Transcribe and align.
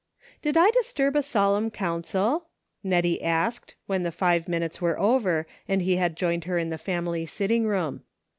"Did 0.41 0.57
I 0.57 0.71
disturb 0.71 1.15
a 1.15 1.21
solemn 1.21 1.69
council?" 1.69 2.47
Nettie 2.83 3.21
asked, 3.21 3.75
when 3.85 4.01
the 4.01 4.11
five 4.11 4.47
minutes 4.47 4.81
were 4.81 4.99
over, 4.99 5.45
and 5.67 5.79
he 5.83 5.97
had 5.97 6.17
joined 6.17 6.45
her 6.45 6.57
in 6.57 6.71
the 6.71 6.79
family 6.79 7.27
sitting 7.27 7.67
room. 7.67 8.01